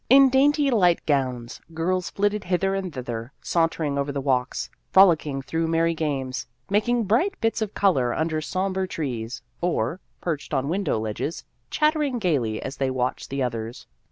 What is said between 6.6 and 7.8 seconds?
making bright bits of